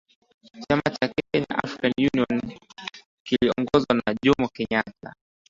[0.65, 2.59] Chama cha Kenya African National Union
[3.23, 5.13] kiliongozwa na Jomo Kenyatta